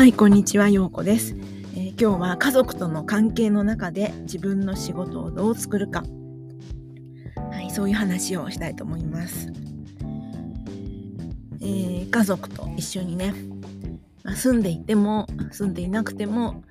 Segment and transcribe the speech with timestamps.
[0.00, 1.36] はい、こんにちは、ようこです、
[1.74, 6.04] えー今日は家族との関係の中で自分の仕事をどう作るか。
[7.52, 9.52] はい、そういう話をしたいと思います。
[11.60, 13.34] えー家族と一緒にね、
[14.24, 16.64] まあ住んでいても住んでいなくても、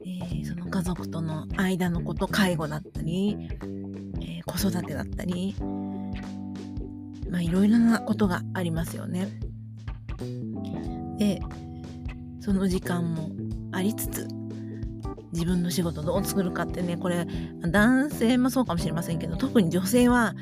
[0.00, 3.50] えーその家族との間のこと、介護だったり、
[4.22, 5.54] え子育てだったり、
[7.28, 9.28] まあいろいろなことがありますよね。
[11.18, 11.42] で、
[12.40, 13.30] その時間も
[13.72, 14.28] ありつつ
[15.32, 17.26] 自分の仕事どう作るかってねこれ
[17.60, 20.34] 男性もそうかもしれませんけど特に女性は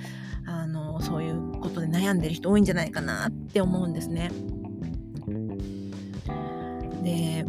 [0.47, 4.31] あのそういうことで悩んでる人多いんじゃないかなって思うんですね。
[7.03, 7.45] で、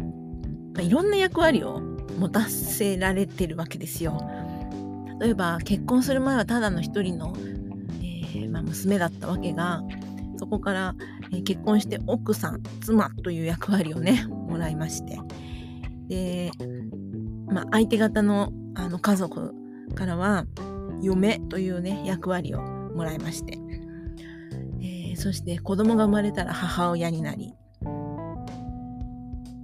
[0.74, 1.80] まあいろんな役割を
[2.18, 4.20] 持たせられてるわけですよ。
[5.18, 7.34] 例えば結婚する前はただの一人の、
[8.02, 9.82] えーまあ、娘だったわけが
[10.38, 10.94] そこから、
[11.32, 15.18] えー結婚して奥さん妻という役割をねもらいまして。
[16.08, 16.50] で、
[17.46, 19.54] まあ、相手方のあの家族
[19.94, 20.46] からは
[21.02, 23.58] 嫁というね役割をもらいまして、
[24.80, 27.52] えーそして子供が生まれたら母親になり、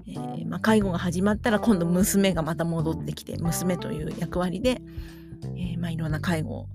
[0.06, 4.82] えーまあ、介護が始まったら今度娘がまた戻ってきて娘という役割で、
[5.56, 6.66] えーまあ、いろんな介護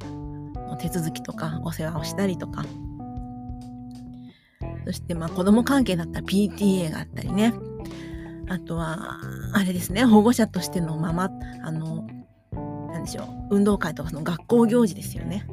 [0.55, 2.65] の手続きとかお世話をしたりとか。
[4.85, 7.53] そしてまあ子供関係だったら PTA があったりね。
[8.51, 9.17] あとは、
[9.53, 11.29] あれですね、保護者としてのまま、
[11.63, 12.05] あの、
[12.91, 15.47] なんでしょう、運動会とかの学校行事ですよね。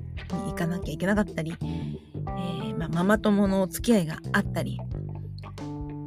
[0.44, 4.80] に行かなきゃいけなかったり、えーまあ、ママ友のお付き合いがあったり、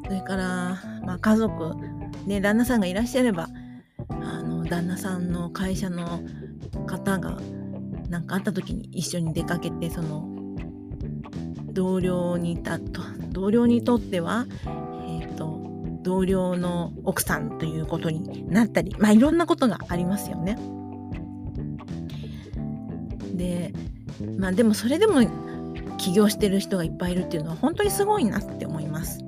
[0.06, 1.76] それから、まあ、家族、
[2.26, 3.48] ね、旦那さんがいらっしゃれば、
[4.10, 6.20] あの、旦那さんの会社の
[6.88, 7.38] 方が、
[8.10, 10.28] なんかあった時に一緒に出かけて、その、
[11.72, 14.46] 同僚にたと同僚にとっては、
[16.04, 20.58] 同僚の奥さんということになったりまあいろんなことがありますよね。
[23.36, 23.74] で
[24.38, 25.22] まあでもそれでも
[25.98, 29.20] 起業してる人がいっぱいいるっていうのは本当にすごいなって思います。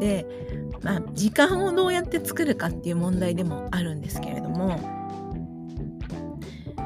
[0.00, 0.26] で
[0.82, 4.80] まあ時間をどうやって作るかっていう問題でもあるんですけれども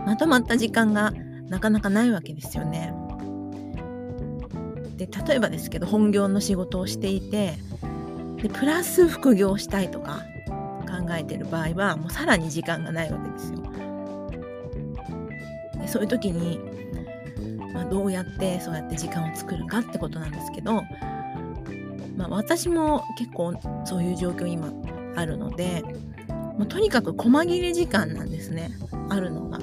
[0.05, 1.13] まとまった時間が
[1.49, 2.93] なかなかないわけですよね。
[5.07, 7.55] で例えばですけど本業の仕事をしていて
[8.43, 10.23] でプラス副業したいとか
[10.87, 13.59] 考えてる場合はもうさらに時間がないわけですよ。
[15.81, 16.61] でそういう時に、
[17.73, 20.83] まあ、どうやってそうやって時間を作るかってことなんですけど、
[22.17, 23.55] まあ、私も結構
[23.85, 24.73] そういう状況今
[25.17, 25.83] あるので
[26.29, 28.71] もうとにかく細切れ時間なんですね
[29.11, 29.59] あるのが。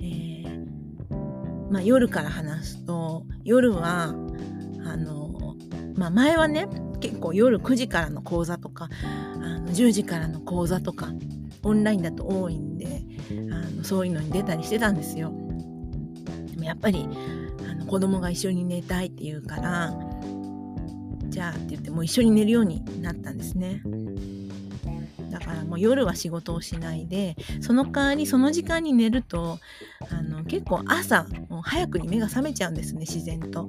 [0.00, 0.66] ー
[1.70, 4.14] まあ、夜から話すと夜は
[4.88, 5.54] あの、
[5.96, 6.68] まあ、前はね
[7.00, 8.88] 結構夜9時からの講座とか
[9.36, 11.08] あの10時からの講座とか
[11.62, 13.02] オンラインだと多いんで
[13.52, 15.32] あのそういうのに出たりしてたんですよ。
[16.50, 17.08] でもやっぱり
[17.70, 19.94] あの子供が一緒に寝たいって言うから
[21.28, 23.82] じゃあって言ってもう一緒に寝るようになったんですね。
[25.30, 29.58] だからもう夜は仕事をしないでその代わりその時間に寝ると
[30.10, 33.68] あの結構朝もう早くに目が覚めちゃうんですね自然と。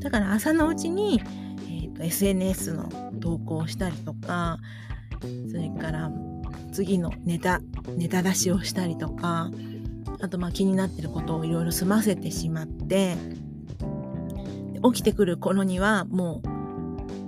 [0.00, 1.20] だから朝のうちに、
[1.68, 2.88] えーと SNS の
[3.20, 4.58] 投稿をしたりとか
[5.50, 6.10] それから
[6.72, 7.60] 次のネタ
[7.96, 9.50] ネタ出しをしたりとか
[10.20, 13.16] あとまあ気になってることをいろいろ済ませてしまって
[14.82, 16.48] 起きてくる頃にはもう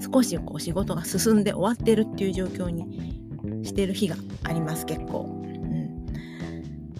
[0.02, 5.40] 少しこう仕事が進んで終わってるっていう状況にしてる日があります結構。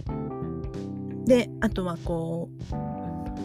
[0.07, 2.92] うん、であとはこう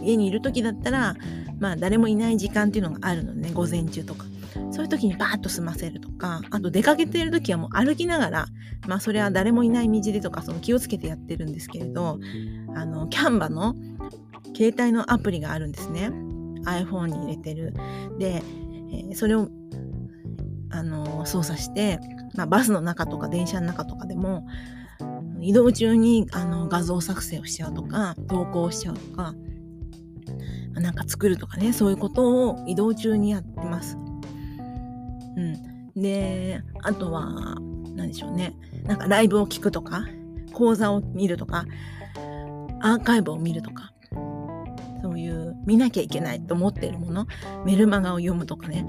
[0.02, 1.16] 家にいる時だったら
[1.58, 3.50] まあ誰もいない時間っていうのがあるのね。
[3.52, 4.26] 午前中とか。
[4.70, 6.40] そういう時にバーッと済ませるとか。
[6.50, 8.46] あと出かけてる時はもう歩きながら
[8.86, 12.18] まあそれは誰もいない道でとかその気をつけてやってるんですけれど
[12.74, 13.74] あのキャンバの
[14.56, 16.10] 携帯のアプリがあるんですね。
[16.64, 17.74] iPhone に入れてる。
[18.18, 18.42] で、
[18.92, 19.48] えーそれを
[20.70, 21.98] あの操作して、
[22.34, 24.46] まあ、バスの中とか電車の中とかでも
[25.40, 29.34] 移動中にあの画像作成をしちゃうとか投稿しちゃうとか
[30.74, 33.96] なんか作るとかねそういうことを移動中にやってます。
[35.36, 37.56] うん、であとは
[37.94, 38.54] 何でしょうね
[38.84, 40.04] なんかライブを聞くとか
[40.52, 41.64] 講座を見るとか
[42.80, 43.92] アーカイブを見るとか
[45.00, 47.26] そういう見なきゃいけないと思っているもの
[47.64, 48.84] メルマガを読むとかね、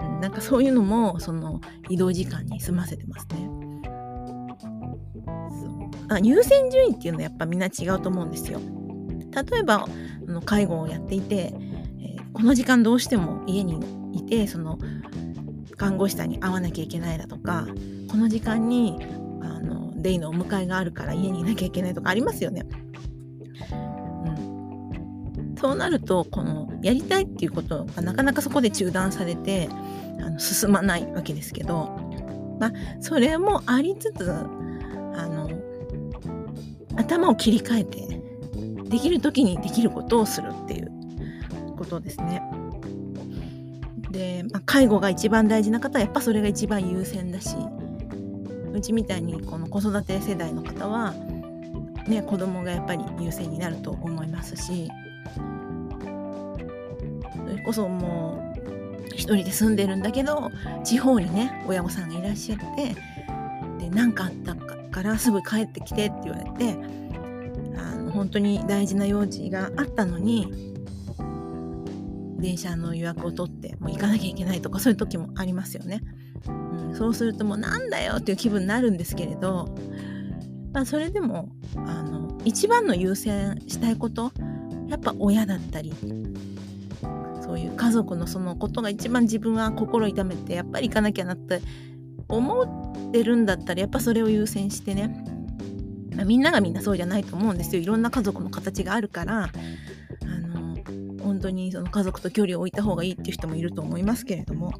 [0.00, 3.48] うんなんかそういうのもその移動時間に済ませてますね。
[6.10, 8.60] あ優先順位っていうのはやっぱみんな違うと思うんですよ。
[9.32, 11.52] 例えばあの介護をやっていて、
[12.00, 13.80] えーこの時間どうしても家に
[14.12, 14.78] いてその
[15.76, 17.66] 看護師さんに会わなきゃいけないだとか
[18.08, 18.96] この時間に
[19.42, 22.64] あのデイのお迎えがあるから家にいなきゃいけないとかありますよね。
[23.72, 23.74] う
[25.40, 29.68] ん、そうなるとこのやりたいっていうことがなかなかそこで中断されて
[30.20, 31.88] あの進まないわけですけど、
[32.60, 34.44] まあ、それもありつつあ
[35.26, 35.50] の
[36.94, 38.17] 頭を切り替えて
[38.88, 40.90] できる時にできることをするっていう
[41.76, 42.42] ことですね。
[44.10, 47.56] で、まあ、介護が一番大事な方はやっぱそれが一番優先だし
[48.72, 51.12] うちみたいにこの子育て世代の方は、
[52.06, 54.90] ね、子供がやっぱり優先になると思いますし
[57.46, 58.58] それこそもう
[59.08, 60.50] 一人で住んでるんだけど
[60.84, 62.94] 地方にね親御さんがいらっしゃって
[63.78, 66.76] で何かあったからすぐ帰ってきてって言われて
[68.18, 70.74] 本当に大事な用事があったのに
[72.40, 76.02] 電車の予約を取ってもう行かなきゃいけないとかそういう時もありますよね。
[76.48, 79.72] うん、そうするともうなんだよっていう気分になるんですけれど、
[80.72, 84.32] まあ、それでもあの一番の優先したいこと
[84.88, 85.92] やっぱ親だったり
[87.44, 91.60] そういう家族のそのことが一番自分は心痛めてやっぱり行かなきゃなって
[92.28, 95.24] 思ってるんだったらやっぱそれを優先してね、
[96.18, 99.50] まあ、みんながみんなそうじゃないと思うんですよいろんな家族の形があるから
[101.22, 104.72] 本当にその家族と距離を置いた方がいいっていう人もいると思いますけれども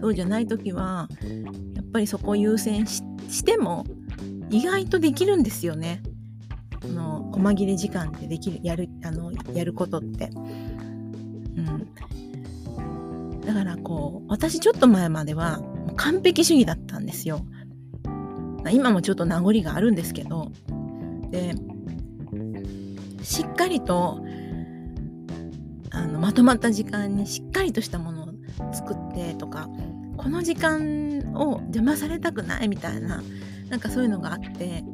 [0.00, 1.08] そうじゃない時は
[1.74, 3.02] やっぱりそこを優先し
[3.44, 3.86] ても
[4.50, 6.02] 意外とできるんですよね。
[6.80, 10.30] この細切れ時間でできるやるあのやることって。
[10.34, 10.40] う
[11.60, 11.86] ん、
[13.44, 15.60] だからこう私ちょっと前までは
[15.96, 17.40] 完璧主義だったんですよ。
[18.70, 20.50] 今もちょっと名残があるんですけど
[21.30, 21.54] で
[23.22, 24.24] しっかりと
[25.90, 28.28] あのまとまった時間にしっかりとしたものを
[28.72, 29.68] 作ってとか
[30.16, 33.22] この時間を邪魔されたくないみたいな
[33.68, 34.84] なんかそういうのがあって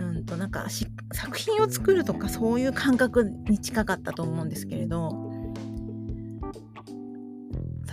[0.00, 0.66] うんとなんか
[1.12, 5.28] 作品を作るとかそういう感覚に近かったと思うんですけれど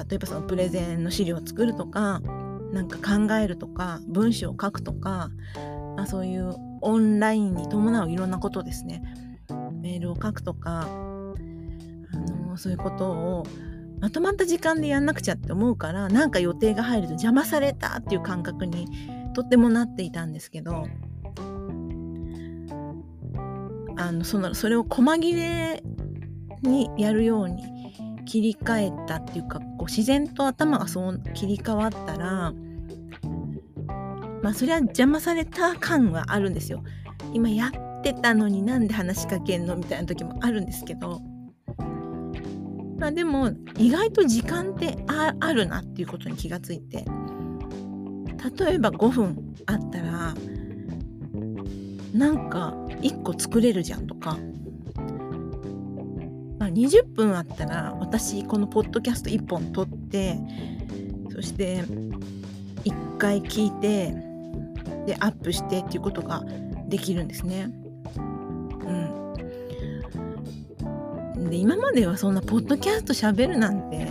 [0.10, 2.22] 例えばそのプレゼンの資料を作るとか
[2.76, 5.32] なんか考えるとか文章を書くとか、
[5.96, 9.02] まあ、そういうオンラインに伴ういろんなことですね。
[9.82, 10.88] メールを書くとか、あ
[12.18, 13.46] のそういうことを
[14.02, 18.88] まとまった時間でやんなくちゃって思うからなんか予定が入ると邪魔されたっていう感覚に
[19.34, 20.86] とってもなっていたんですけど
[23.96, 25.82] あのそのそれを細切れ
[26.62, 27.75] にやるように
[28.26, 32.54] 切り替えたっていうかこう自然と頭がそう切り替わったら
[34.42, 36.84] まあそれは邪魔された感はあるんですよ。
[37.34, 41.22] 今やってたのになんで話しかけんのみたいな時もあるんですけど。
[42.98, 47.06] まあでも意外と時間ってあるなっていうことに気がついて。
[48.58, 50.36] 例えば5分あったら
[52.14, 54.38] なんか1個作れるじゃんとか、
[56.76, 60.38] 20分あったら私このポッドキャスト1本撮って
[61.32, 61.84] そして
[62.84, 64.14] 1回聞いて
[65.06, 66.44] でアップしてっていうことが
[66.88, 67.72] できるんですね。
[68.86, 69.26] うん
[71.50, 74.08] で今まではそんなポッドキャスト喋るなんて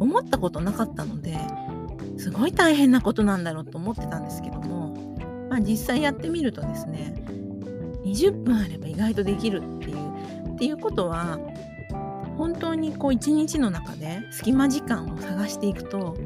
[0.00, 1.38] 思ったことなかったので
[2.16, 5.16] すごい大変なことなんだろうと思ってたんですけども、
[5.50, 7.14] まあ、実際やってみるとですね
[8.04, 11.38] 20分あれば意外とできるっていうっていうことは
[12.42, 16.16] 本当にこう一日の中で隙間時間を探していくと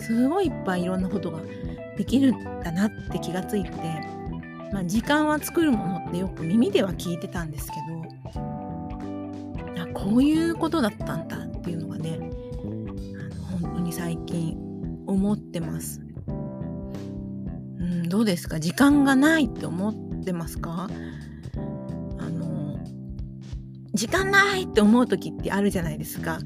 [0.00, 1.38] すごいいっぱいいろんなことが
[1.96, 3.70] できるんだなって気がついて、
[4.72, 7.72] まあ、時間は作るものってよく耳では聞いてたんですけ
[9.76, 14.58] どあこういうことだったんだっていうのがねあの本当に最近
[15.06, 16.00] 思ってます。
[17.78, 18.58] うん、どうですか？
[18.58, 20.90] 時間がないって思ってますか？
[23.92, 26.38] 時間ないって思う時ってあるじゃないですか。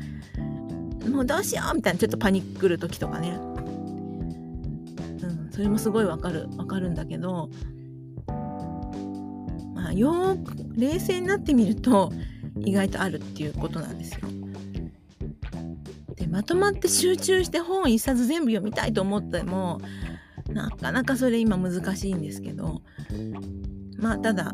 [1.10, 3.30] もうどうしようみたいなちょっとパニックる時とかね。
[3.30, 7.50] うん、それもすごいわかるわかるんだけど
[9.74, 12.12] まあよく冷静になってみると
[12.60, 14.20] 意外とあるっていうことなんですよ。
[16.16, 19.80] でまとまって集中して本一冊全部読みたいと思っても
[20.48, 22.82] なかなかそれ今難しいんですけど
[23.98, 24.52] まあただ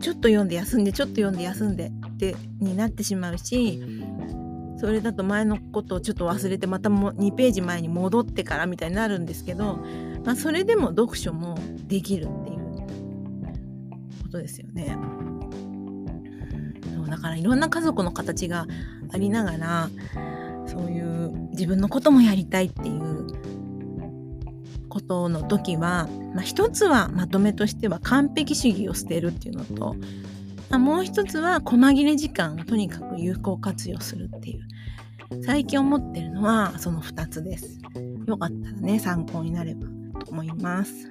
[0.00, 3.80] ちょっと読んで休んでちょっと読んで休んでってになってしまうし
[4.76, 9.78] それだと前のことをちょっと忘れてまたも2ページ前に戻ってからみたいになるんですけど、
[10.24, 12.58] まあ、それでも読書もできるっていう
[14.22, 14.96] ことですよね。
[16.94, 18.66] そうだからいろんな家族の形が
[19.10, 19.90] ありながら
[20.66, 23.26] そういう自分のこともやりたいっていう
[24.88, 29.96] ことの時は、まあ、一つはまとめとしては完璧主義を捨てるっていうのと、
[30.70, 37.80] あ、もう一つは細切れ時間をとにかく有効活用するっていう最近思ってるのはその2つです。
[38.26, 39.86] よかったらね参考になれば
[40.20, 41.10] と思います。